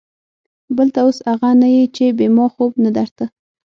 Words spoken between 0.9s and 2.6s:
ته اوس اغه نه يې چې بې ما